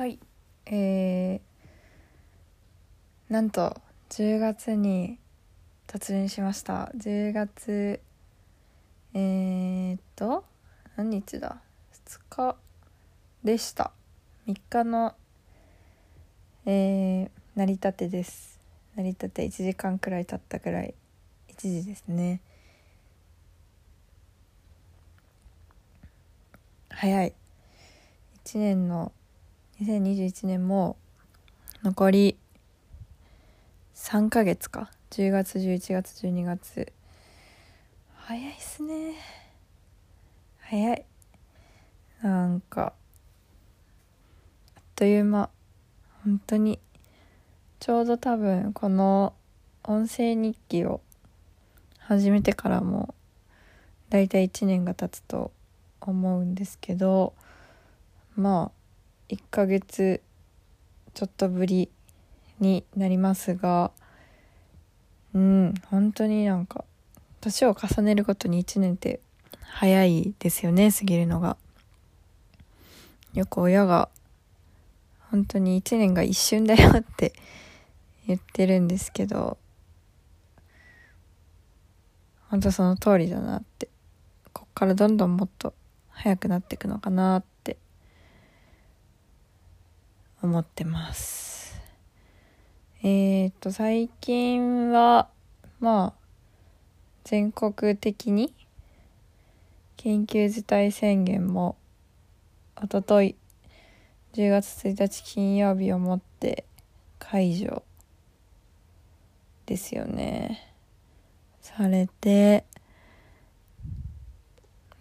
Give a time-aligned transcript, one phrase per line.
[0.00, 0.18] はい。
[0.64, 3.76] えー、なんと
[4.08, 5.18] 10月に
[5.86, 6.90] 突入しました。
[6.96, 8.00] 10月
[9.12, 10.46] えー、っと
[10.96, 11.60] 何日だ
[11.92, 12.56] ？2日
[13.44, 13.92] でした。
[14.46, 15.14] 3日の
[16.64, 18.58] えー、成り立てです。
[18.96, 20.94] 成り立て1時間くらい経ったくらい。
[21.50, 22.40] 1時ですね。
[26.88, 27.34] 早い。
[28.46, 29.12] 1年の
[29.82, 30.98] 2021年も
[31.82, 32.36] 残り
[33.94, 34.90] 3ヶ月か。
[35.10, 36.92] 10月11月12月。
[38.14, 39.14] 早いっすね。
[40.58, 41.04] 早い。
[42.20, 42.92] なんか
[44.76, 45.48] あっという間。
[46.24, 46.78] 本当に。
[47.78, 49.32] ちょうど多分この
[49.82, 51.00] 音声日記を
[52.00, 53.14] 始めてからも
[54.10, 55.52] だいたい1年が経つと
[56.02, 57.32] 思うんですけど
[58.36, 58.79] まあ
[59.30, 60.20] 1ヶ月
[61.14, 61.88] ちょっとぶり
[62.58, 63.92] になりますが
[65.34, 66.84] うん本当になんか
[67.40, 69.20] 年を重ねるごとに1年って
[69.62, 71.56] 早いですよね過ぎるのが。
[73.32, 74.08] よく親が
[75.30, 77.32] 本当に1年が一瞬だよって
[78.26, 79.56] 言ってるんですけど
[82.48, 83.88] 本当その通りだなって。
[84.52, 85.72] こっからどんどんもっと
[86.08, 87.49] 早くなっていくのかなって
[90.42, 91.80] 思ってます。
[93.02, 95.28] えっ、と、最近は、
[95.80, 96.20] まあ、
[97.24, 98.54] 全国的に
[99.96, 101.76] 緊急事態宣言も
[102.82, 103.36] おととい
[104.32, 106.64] 10月1日金曜日をもって
[107.18, 107.82] 解除
[109.66, 110.74] ですよね
[111.60, 112.64] されて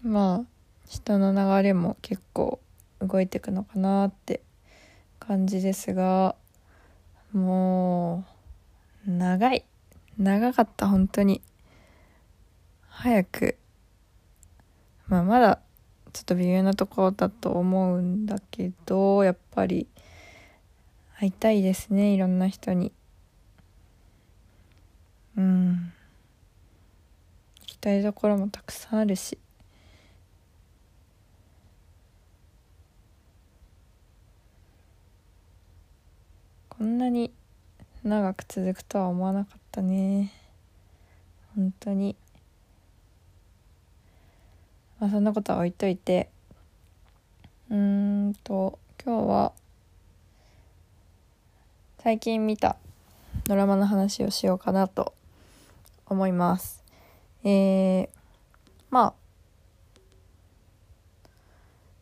[0.01, 0.45] まあ
[0.85, 2.59] 人の流れも結構
[2.99, 4.41] 動いていくのかなって
[5.29, 6.33] 感じですが
[7.33, 8.25] も
[9.07, 9.63] う長い。
[10.17, 11.43] 長かった本当に。
[12.87, 13.55] 早く。
[15.07, 15.59] まあまだ
[16.13, 19.87] ちょっと微妙なところだと思うんだけどやっぱり
[21.19, 22.91] 会いたいですねいろんな人に。
[25.37, 25.93] うん。
[27.59, 29.37] 行きたいところもたくさんあるし。
[36.79, 37.33] こんなに
[38.05, 40.31] 長く続くとは思わなかったね。
[41.53, 42.15] 本当に。
[44.97, 46.29] まあそんなことは置いといて。
[47.69, 49.51] うーんと今日は
[52.01, 52.77] 最近見た
[53.43, 55.13] ドラマの話をしようかなと
[56.05, 56.85] 思います。
[57.43, 58.09] えー、
[58.89, 59.13] まあ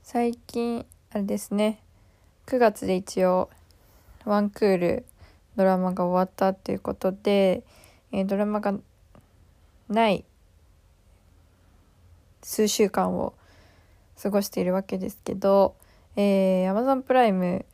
[0.04, 1.82] 最近あれですね。
[2.46, 3.50] 9月で一応
[4.28, 5.06] ワンクール
[5.56, 7.64] ドラマが終わったっていうことで、
[8.12, 8.74] えー、ドラマが
[9.90, 10.26] ない
[12.44, 13.34] 数週間を
[14.22, 15.76] 過ごしているわけですけど、
[16.18, 17.66] えー、Amazon プライム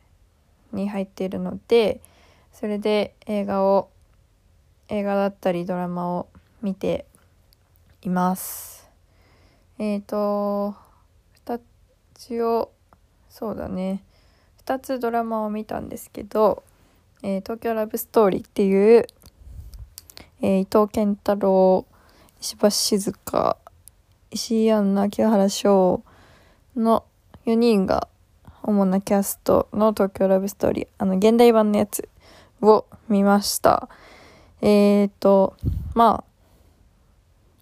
[0.72, 2.00] に入っているので
[2.52, 3.90] それで映画を
[4.88, 6.28] 映画だったりドラマを
[6.62, 7.06] 見て
[8.02, 8.88] います。
[9.78, 10.76] えっ、ー、と
[11.46, 11.60] 2
[12.14, 12.70] つを
[13.28, 14.04] そうだね。
[14.66, 16.62] 2つドラマを見たんですけど
[17.22, 19.06] 「えー、東京ラブストーリー」っていう、
[20.40, 21.84] えー、伊藤健太郎
[22.40, 23.58] 石橋静香
[24.30, 26.02] 石井杏奈清原翔
[26.76, 27.04] の
[27.44, 28.08] 4人が
[28.62, 32.08] 主なキャストの東京ラブストーリーあの現代版のやつ
[32.62, 33.88] を見ました。
[34.62, 35.54] えーと
[35.94, 36.34] まあ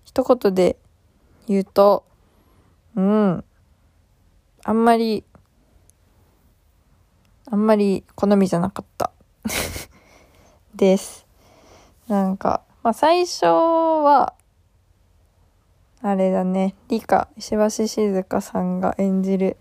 [0.05, 0.77] 一言で
[1.49, 2.05] 言うと
[2.95, 3.45] うん
[4.65, 5.25] あんまり
[7.53, 9.11] あんまり好みじゃなかった
[10.75, 11.27] です。
[12.09, 14.33] なんか、まあ最初は、
[16.01, 19.59] あれだね、理科、石橋静香さんが演じる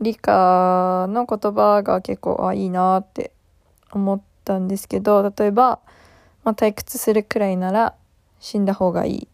[0.00, 3.30] 理科の言葉が結構、あ、いいなって
[3.92, 5.80] 思ったんですけど、例えば、
[6.44, 7.94] まあ退屈するくらいなら
[8.40, 9.28] 死んだ方がいい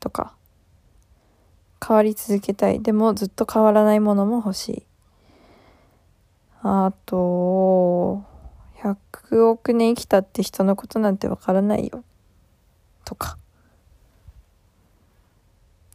[0.00, 0.34] とか、
[1.82, 2.82] 変わり続けたい。
[2.82, 4.87] でもずっと変わらないものも欲しい。
[6.62, 8.22] あと、
[8.82, 12.02] 100億年生きたって人のことなんてわからないよ。
[13.04, 13.38] とか。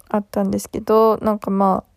[0.10, 1.94] あったんですけど、なんかまあ、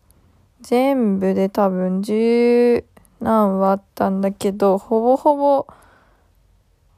[0.61, 2.83] 全部で多分十
[3.19, 5.67] 何話あったんだけど、ほぼほぼ、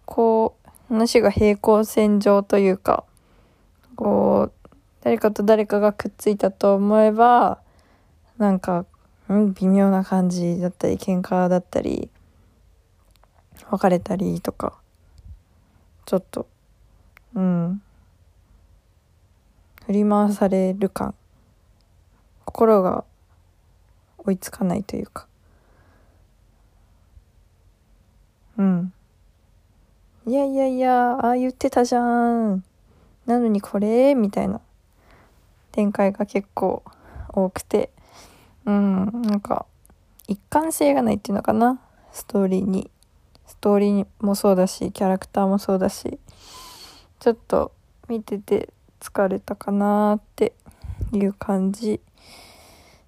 [0.06, 3.04] こう、話が平行線上というか、
[3.96, 4.70] こう、
[5.02, 7.60] 誰かと誰かがくっついたと思えば、
[8.38, 8.86] なんか
[9.30, 12.10] うん、微妙な感じだったり喧嘩だったり
[13.70, 14.78] 別れたりとか
[16.06, 16.48] ちょっと
[17.36, 17.82] うん。
[19.86, 21.14] 振り回される感。
[22.46, 23.04] 心が
[24.18, 25.28] 追いつかないというか。
[28.58, 28.94] うん。
[30.26, 32.64] いやいやいやああ言ってたじゃん。
[33.26, 34.16] なのにこれ？
[34.16, 34.62] みたいな
[35.72, 36.84] 展開が結構
[37.30, 37.92] 多くて。
[38.70, 39.66] うんなんか
[40.28, 41.82] 一貫性がないっていうのかな。
[42.12, 42.92] ストーリーに。
[43.48, 46.20] ストーリーもそうだしキャラクターもそうだし。
[47.20, 47.72] ちょっと
[48.08, 48.70] 見てて
[49.00, 50.54] 疲れたかなって
[51.12, 52.00] いう感じ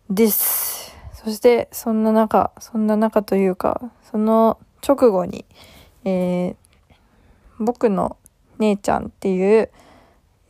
[0.10, 0.96] です。
[1.14, 5.46] そしてそんな中そんな中というかその直後に、
[6.06, 6.56] えー、
[7.60, 8.18] 僕の
[8.58, 9.70] 姉ちゃんっていう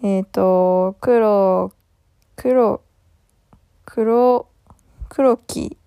[0.01, 1.73] えっ、ー、と黒
[2.37, 2.81] 黒
[3.83, 4.50] 黒
[5.13, 5.77] 黒木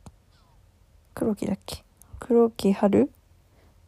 [1.14, 1.82] 黒木だっけ？
[2.20, 3.10] 黒木春？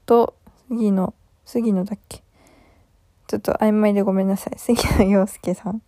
[0.07, 0.35] と
[0.71, 1.13] 杉野
[1.45, 2.23] 杉野だっけ？
[3.27, 4.59] ちょっと曖昧でごめんなさい。
[4.59, 5.83] 杉野陽介さん。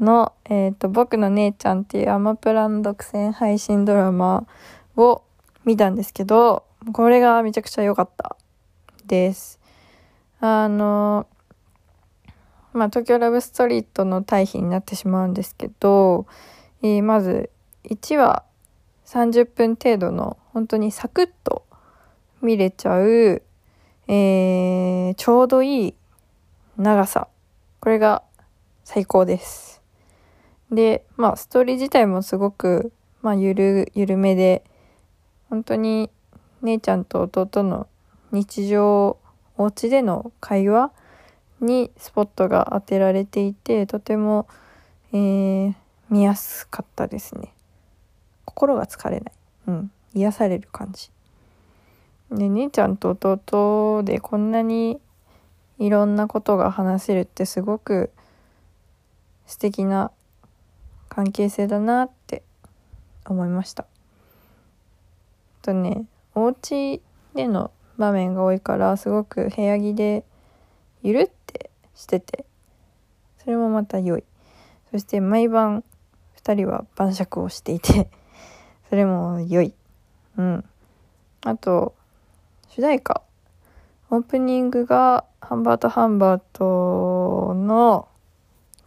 [0.00, 4.44] の、えっ、ー、と、僕の姉ちゃんっていうアマプラン独占配信ドラマ
[4.96, 5.22] を
[5.64, 8.36] 見たんですけど、これがめちゃくちゃ良かった。
[9.06, 9.60] です。
[10.40, 11.28] あの、
[12.72, 16.26] まあ、東京ラブストリートの対比になってしまうんですけど、
[16.82, 17.50] えー、まず
[17.88, 18.44] 1話
[19.06, 21.64] 30分程度の本当にサクッと
[22.42, 23.42] 見れちゃう、
[24.08, 25.94] えー、ちょうどいい
[26.76, 27.28] 長さ。
[27.80, 28.22] これが
[28.84, 29.80] 最高です。
[30.70, 32.92] で、まあ、ストーリー自体もすごく、
[33.22, 34.64] まあ、ゆる、ゆるめで、
[35.48, 36.10] 本当に
[36.62, 37.86] 姉ちゃんと弟の
[38.32, 39.16] 日常、
[39.56, 40.90] お家での会話
[41.60, 44.48] にスポットが当てられていて、とても、
[45.12, 45.74] えー、
[46.10, 47.55] 見やすかったですね。
[48.56, 49.32] 心が疲れない。
[49.68, 49.90] うん。
[50.14, 51.10] 癒される感じ。
[52.30, 54.98] で、姉ちゃんと弟でこんなに
[55.78, 58.10] いろんなことが話せるってすごく
[59.46, 60.10] 素敵な
[61.10, 62.42] 関係性だなって
[63.26, 63.84] 思いました。
[65.60, 67.02] とね、お家
[67.34, 70.24] での場面が多いからすごく部屋着で
[71.02, 72.46] ゆるってしてて
[73.38, 74.24] それもまた良い
[74.90, 75.84] そして毎晩
[76.42, 78.08] 2人は晩酌をしていて
[78.88, 79.74] それも良い
[80.36, 80.64] うん
[81.44, 81.94] あと
[82.68, 83.22] 主題歌
[84.10, 88.08] オープニングがハンバートハンバートの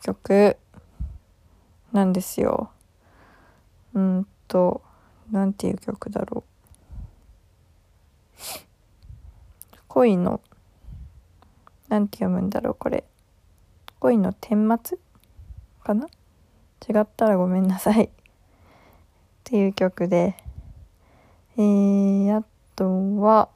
[0.02, 0.58] 曲
[1.92, 2.72] なんですよ。
[3.94, 4.82] うんと、
[5.32, 6.50] なんていう曲だろう。
[9.88, 10.40] 恋の、
[11.88, 13.04] なんて読むんだろう、これ。
[14.00, 14.98] 恋の顛末
[15.84, 16.08] かな？
[16.88, 18.10] 違ったらごめんなさい。
[19.50, 20.36] っていう曲で、
[21.58, 22.44] えー、あ
[22.76, 22.86] と
[23.20, 23.50] は、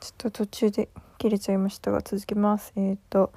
[0.00, 0.88] ちょっと途中で
[1.18, 2.72] 切れちゃいましたが続きます。
[2.74, 3.34] えっ、ー、と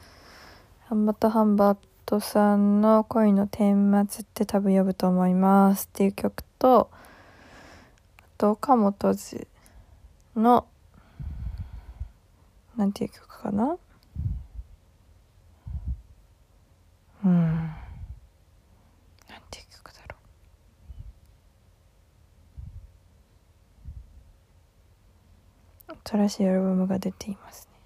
[0.86, 9.46] ハンバタハンバットさんの恋の顛末って多分呼ぶと思いますっていう曲とあと岡本図
[10.38, 10.66] の
[12.78, 13.78] なんていう曲かな？
[17.24, 17.72] うん。
[26.12, 27.80] 新しいアルバムが出ていますね。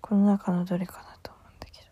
[0.00, 1.88] この中のどれかなと思うんだけど。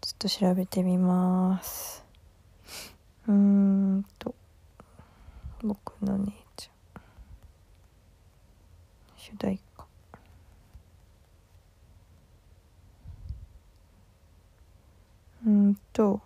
[0.00, 2.04] ちょっと調べてみます。
[3.26, 4.32] うーんと。
[5.64, 7.02] 僕の姉ちゃん。
[9.16, 9.69] 主題歌。
[15.46, 16.20] うんと。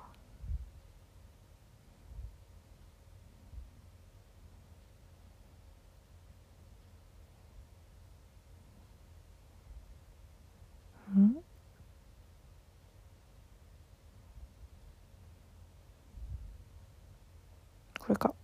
[18.01, 18.35] これか。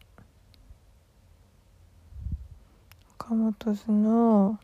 [3.18, 4.58] 岡本図の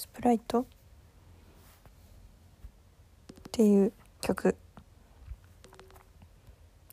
[0.00, 0.62] スプライト？
[0.62, 0.64] っ
[3.52, 3.92] ていう
[4.22, 4.56] 曲。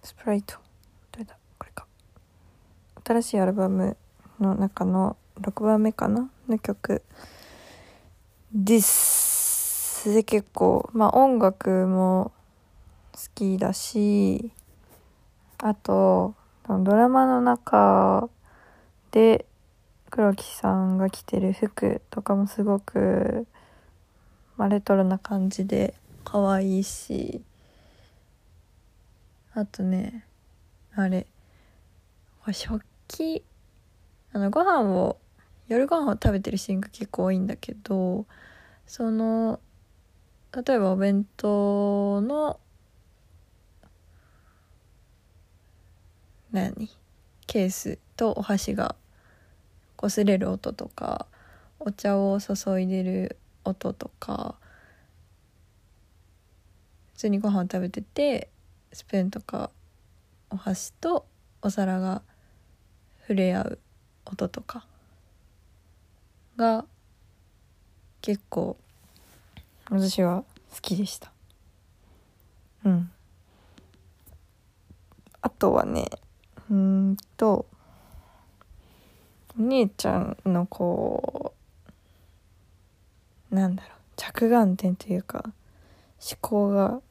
[0.03, 0.57] スプライト。
[1.13, 1.37] どれだ？
[1.57, 1.85] これか。
[3.05, 3.95] 新しいアルバム
[4.41, 6.29] の中の6番目かな？
[6.49, 7.01] の曲。
[8.53, 10.13] です。
[10.13, 12.33] で結構まあ音楽も
[13.13, 14.51] 好きだし
[15.59, 16.35] あと
[16.67, 18.27] ドラマの中
[19.11, 19.45] で
[20.09, 23.45] 黒木さんが着てる服とかもすごく、
[24.55, 27.41] まあ、レトロな感じで可愛いし
[29.53, 30.25] あとね
[30.95, 31.27] あれ
[32.51, 33.43] 食器
[34.33, 35.17] あのご飯を
[35.67, 38.25] 夜ご飯を食べてるシーンが結構多いんだけど
[38.85, 39.59] その
[40.55, 42.59] 例えばお弁当の
[46.51, 46.89] 何？
[47.45, 48.95] ケースとお箸が
[50.05, 51.25] 擦れる音とか
[51.79, 54.55] お茶を注いでる音とか
[57.13, 58.49] 普通にご飯を食べてて
[58.93, 59.71] スプーンとか
[60.49, 61.25] お箸と
[61.61, 62.21] お皿が
[63.21, 63.79] 触れ合う
[64.25, 64.85] 音とか
[66.57, 66.85] が
[68.21, 68.77] 結構
[69.89, 71.31] 私は好きでした。
[72.83, 73.09] うん。
[75.41, 76.09] あとはね
[76.69, 77.65] うんと
[79.59, 81.53] お姉ちゃんのこ
[83.51, 85.53] うなんだろう着眼点というか思
[86.41, 87.01] 考が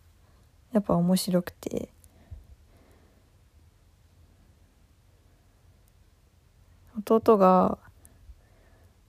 [0.73, 1.89] やっぱ面白くて。
[7.09, 7.79] 弟が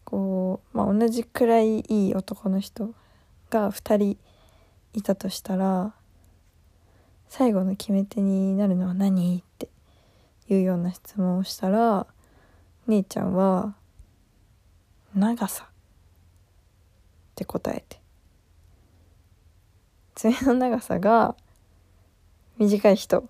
[0.04, 2.94] こう、まあ、同じくらいいい男の人
[3.50, 4.18] が2人
[4.94, 5.94] いたとしたら
[7.30, 9.40] 最後の決め手になるのは何？
[9.40, 9.70] って
[10.50, 12.08] いうような質問をしたら
[12.88, 13.76] 姉ちゃんは
[15.14, 15.68] 「長さ」っ
[17.36, 18.02] て答えて。
[20.16, 21.36] 爪の長さが
[22.58, 23.30] 短い人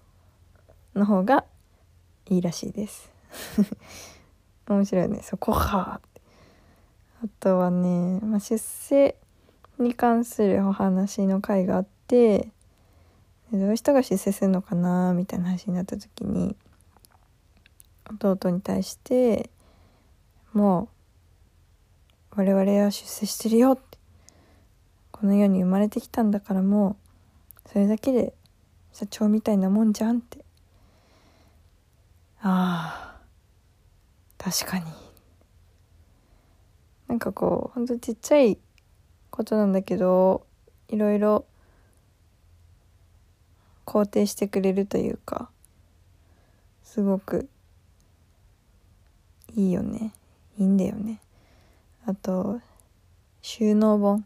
[0.95, 1.43] の方が
[2.29, 3.11] いいらしいです。
[4.69, 5.21] 面白いね。
[5.21, 5.99] そこか
[7.23, 9.17] あとはね、まあ、出世
[9.79, 12.51] に関するお話の回があって
[13.51, 16.55] どういう人が出世するのかなみたいな話になった時に
[18.09, 19.49] 弟に対して
[20.53, 20.89] も
[22.33, 23.97] う我々は出世してるよって
[25.11, 26.97] この世に生まれてきたんだからも
[27.65, 28.33] うそれだけで
[28.93, 30.43] 社長みたいなもんじゃんって。
[32.39, 33.21] ああ
[34.37, 34.85] 確かに。
[37.07, 38.57] なんかこうほんとちっちゃい
[39.29, 40.45] ことなんだけど
[40.89, 41.45] いろいろ
[43.85, 45.49] 肯定してくれるというか
[46.83, 47.49] すごく
[49.55, 50.13] いいよね。
[50.57, 51.19] いいんだよね。
[52.05, 52.59] あと
[53.41, 54.25] 収納本。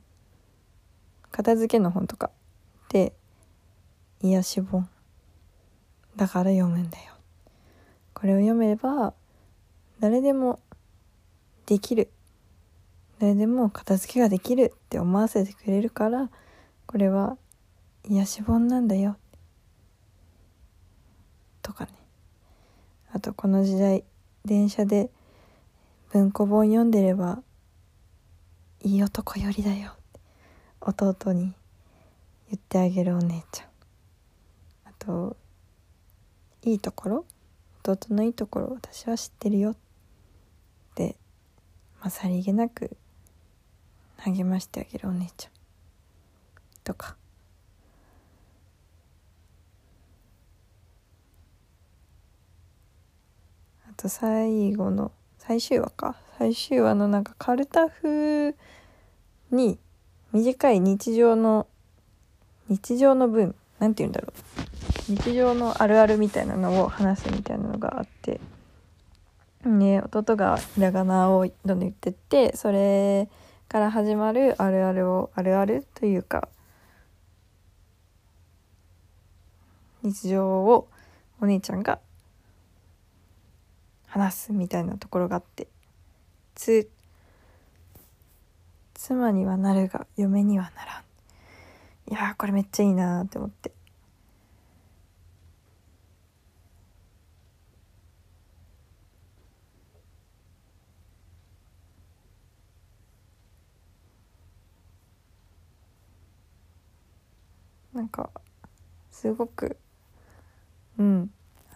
[1.32, 2.32] 片付けの本とか。
[2.90, 3.14] で
[4.22, 4.90] 癒し本。
[6.16, 7.14] だから読むんだよ。
[8.14, 9.14] これを読めば
[10.00, 10.60] 誰でも
[11.66, 12.10] できる。
[13.20, 14.74] 誰でも片付けができる。
[14.76, 16.30] って思わせてくれるから
[16.86, 17.38] これは
[18.10, 19.18] 癒し本なんだよ。
[21.62, 21.92] とかね。
[23.14, 24.04] あとこの時代
[24.46, 25.10] 電車で
[26.12, 27.42] 文庫本読んでれば
[28.82, 29.94] いい男よりだよ。
[30.82, 31.54] 弟に
[32.50, 33.68] 言ってあげるお姉ちゃん。
[34.90, 35.38] あと
[36.64, 37.26] いいところ？
[37.84, 39.72] 弟のいいところ私は知ってるよ。
[39.72, 39.76] っ
[40.96, 41.16] て
[42.00, 42.98] まあさりげなく
[44.18, 45.52] 励ましてあげるお姉ちゃん。
[46.84, 47.16] とか。
[53.92, 56.16] あと最後の最終話か。
[56.38, 58.56] 最終話のなんかカルタ風
[59.52, 59.78] に
[60.32, 61.68] 短い日常の
[62.70, 65.12] 日常の分何て言うんだろう。
[65.12, 68.40] 日常のあるあるみたいなのを話すみたいなのがあって。
[69.66, 73.30] ね弟がひらがなをどんどん言ってってそれ
[73.68, 76.48] から始まるあるあるをあるあるというか
[80.02, 80.88] 日常を
[81.42, 82.00] お姉ちゃんが
[84.12, 85.68] 話すみたいなところがあって
[86.54, 86.90] つ
[88.94, 92.12] 妻にはなるが嫁にはならん。
[92.12, 93.72] いやこれめっちゃいいなって思って。
[107.94, 108.30] なんか
[109.12, 109.78] すごく
[110.98, 111.32] うん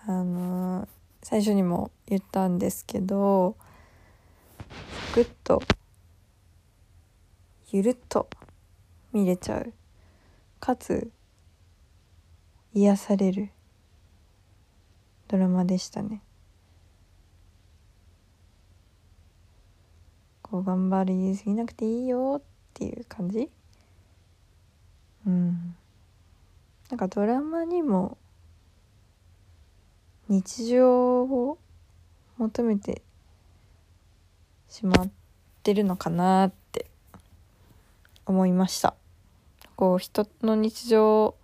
[0.05, 0.94] あのー
[1.25, 3.55] 最初にも言ったんですけど
[4.59, 5.59] サクッと
[7.71, 8.29] ゆるっと
[9.11, 9.73] 見れちゃう。
[10.59, 11.09] かつ
[12.75, 13.49] 癒される
[15.27, 16.21] ドラマでしたね。
[20.43, 22.43] こう頑張りすぎなくていいよっ
[22.75, 23.49] ていう感じ。
[25.25, 25.75] うん。
[26.91, 28.19] なんかドラマにも
[30.27, 31.57] 日常を
[32.37, 33.01] 求めて
[34.67, 35.09] しまっ
[35.63, 36.87] てるのかなって
[38.25, 38.95] 思いました。
[39.75, 41.35] こう人の日常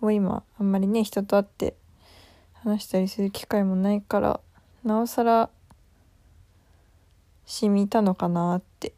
[0.00, 1.74] を今あんまりね人と会って
[2.54, 4.40] 話したりする機会もないから
[4.84, 5.50] なおさら
[7.44, 8.92] 染みたのかなって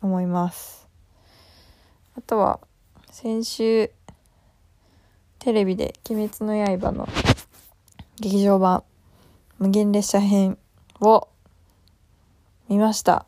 [0.00, 0.88] 思います。
[2.16, 2.60] あとは
[3.10, 3.90] 先週
[5.40, 7.08] テレビで「鬼滅の刃」の
[8.20, 8.84] 劇場版
[9.58, 10.58] 無限列車編
[11.00, 11.28] を
[12.68, 13.24] 見ました。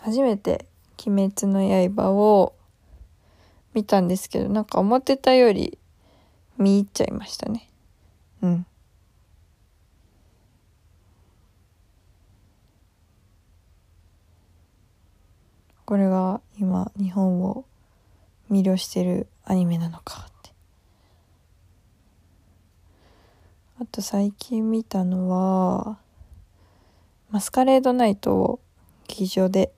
[0.00, 0.66] 初めて
[1.06, 1.60] 「鬼滅の
[1.94, 2.54] 刃」を
[3.72, 5.78] 見たんですけどなんか思ってたより
[6.58, 7.70] 見入っちゃいましたね。
[8.42, 8.66] うん。
[15.84, 17.64] これが今日本を
[18.50, 20.52] 魅了してるアニメなのかって
[23.82, 25.98] あと最近見たのは
[27.32, 28.60] マスカレードナイトを
[29.08, 29.72] 劇場で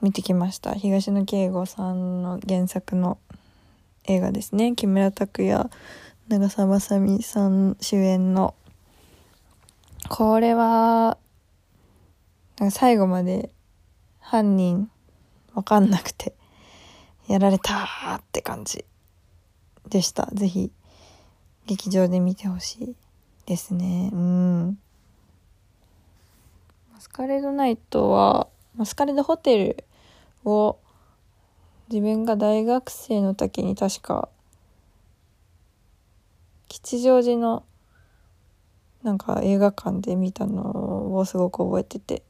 [0.00, 0.72] 見てきました。
[0.72, 3.18] 東野圭吾さんの原作の
[4.04, 4.72] 映画ですね。
[4.74, 5.68] 木村拓哉
[6.28, 8.54] 長澤まさみさん主演の。
[10.08, 11.18] これは
[12.58, 13.50] なんか最後まで
[14.18, 14.90] 犯人
[15.52, 16.32] わかんなくて
[17.28, 18.86] やられたって感じ
[19.90, 20.30] でした。
[20.32, 20.72] ぜひ
[21.66, 22.96] 劇場で見てほしい
[23.46, 24.10] ですね。
[24.12, 24.78] うん。
[26.92, 29.84] マスカレードナイトはマスカレードホテル
[30.44, 30.78] を
[31.88, 34.28] 自分が大学生の時に確か
[36.68, 37.64] 吉祥寺の
[39.02, 42.22] なんか映画館で見たのをすごく覚えてて。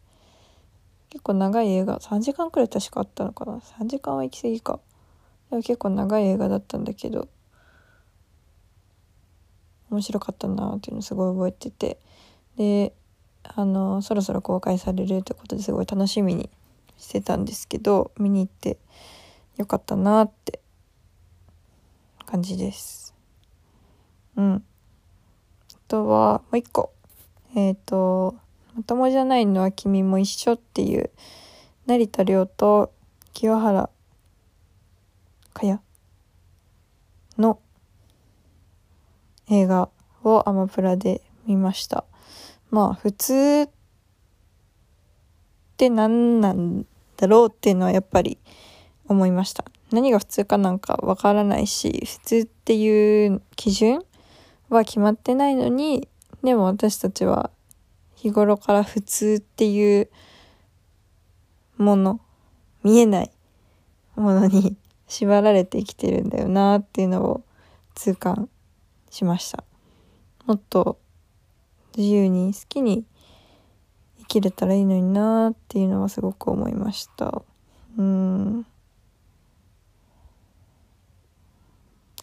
[1.14, 3.59] 結構長い映画3時間くらい確かあったのかな。
[3.79, 4.81] 3時間は行き過ぎか。
[5.49, 7.29] でも結構長い映画だったんだけど。
[9.94, 11.98] 面白かったなっていうのすごい覚えてて。
[12.57, 12.92] で
[13.44, 16.48] あのそろそろ公開されるってことですごい楽しみに
[16.96, 18.78] してたんですけど見に行って
[19.57, 20.61] よかったなって
[22.26, 23.14] 感じです。
[24.37, 24.64] うん。
[25.74, 26.92] あとはもう一個。
[27.54, 28.35] えっ、ー、と
[28.74, 31.11] まともじゃないのは君も一緒っていう
[31.87, 32.92] 成田凌と
[33.33, 33.88] 清原
[35.52, 35.80] かや
[37.38, 37.61] の
[39.50, 39.88] 映画
[40.22, 42.04] をアマプラで見ました。
[42.70, 43.70] まあ普通っ
[45.76, 48.38] て何なんだろうっていうのはやっぱり
[49.07, 49.64] 思いました。
[49.90, 54.02] 何が普通かなんかわからないし普通っていう基準
[54.68, 56.09] は決まってないのに
[56.42, 57.50] でも私たちは
[58.16, 60.11] 日頃から普通っていう
[61.76, 62.20] もの
[62.83, 63.30] 見えない
[64.16, 64.76] ものに
[65.07, 67.44] 縛られて生きてるんだよなっていうのを
[67.94, 68.48] 痛感
[69.14, 69.62] しました。
[70.44, 70.98] もっと
[71.96, 73.05] 自由に好きに
[74.18, 77.42] 生きれたらいいのになっていうのはすごく思いました。
[77.96, 78.66] うん。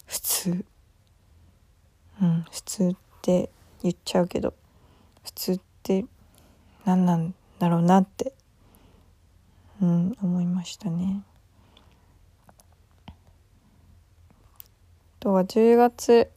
[0.06, 0.66] 普通。
[2.22, 2.46] うん。
[2.52, 3.50] 普通って
[3.84, 4.54] 言っちゃうけど。
[5.24, 6.04] 普通って
[6.84, 8.34] 何なんだろうなって。
[9.82, 10.18] うん。
[10.22, 11.24] 思いましたね。
[12.48, 12.54] あ。
[15.22, 16.30] とは10月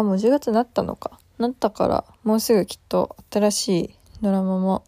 [0.00, 1.18] あもう10月になったのか。
[1.38, 4.84] なったからもうすぐきっと新しいドラマも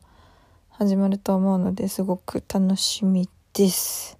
[0.71, 4.19] 始まると思うのですごく楽しみです。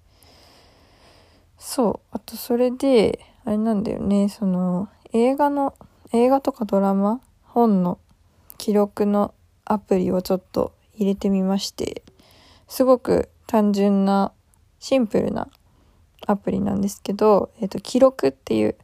[1.59, 4.29] そうあとそれであれなんだよね。
[4.29, 5.75] その映画の
[6.11, 7.99] 映画とかドラマ本の
[8.57, 9.33] 記録の
[9.65, 12.03] アプリをちょっと入れてみまして
[12.67, 14.31] すごく単純な
[14.79, 15.47] シンプルな
[16.25, 18.75] アプリなんですけど、えっ、ー、と、記録っていう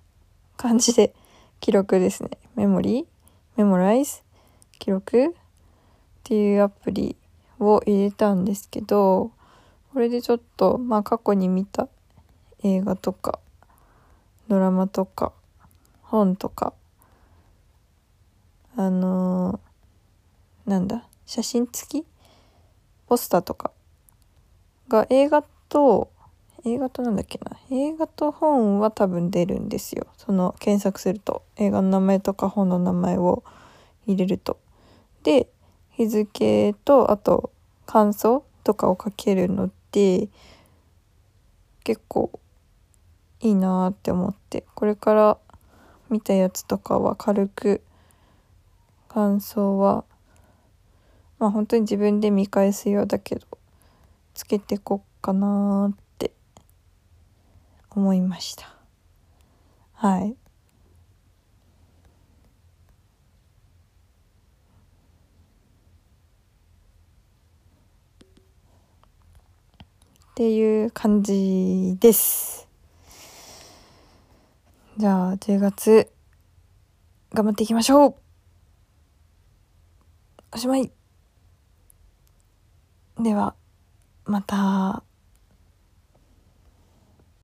[0.57, 1.13] 感じで
[1.59, 2.29] 記録ですね。
[2.55, 3.05] メモリー
[3.57, 4.21] メモライズ
[4.79, 5.29] 記録っ
[6.23, 7.15] ていうアプリ
[7.59, 9.31] を入れたんですけど、
[9.93, 11.89] これでちょっと、まあ過去に見た
[12.63, 13.39] 映画とか、
[14.47, 15.33] ドラマとか、
[16.03, 16.73] 本とか、
[18.75, 19.59] あの
[20.65, 22.05] なんだ写真付き？
[23.07, 23.71] ポスターとか
[24.87, 26.11] が映画と
[26.65, 27.57] 映画となんだっけな。
[27.71, 30.07] 映画と本は多分出るんですよ。
[30.17, 33.43] その検索すると映画の名前とか本の名前を
[34.05, 34.57] 入れると。
[35.23, 35.47] で
[35.89, 37.51] 日付とあと
[37.85, 40.29] 感想とかを書けるので
[41.83, 42.31] 結構
[43.39, 44.65] いいなって思って。
[44.75, 45.37] これから
[46.09, 47.81] 見たやつとかは軽く
[49.07, 50.03] 感想は
[51.37, 53.47] まあ本当に自分で見返すようだけど
[54.33, 56.08] つけてこっかなって。
[57.99, 58.73] 思いました。
[59.93, 60.31] はい。
[60.31, 60.35] っ
[70.35, 72.69] ていう感じです。
[74.97, 76.09] じゃあ10月
[77.33, 78.15] 頑張っていきましょう。
[80.53, 80.89] おしまい。
[83.19, 83.55] では
[84.25, 85.08] また。